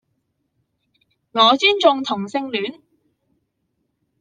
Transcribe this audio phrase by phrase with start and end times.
[1.33, 2.81] 我尊重同性戀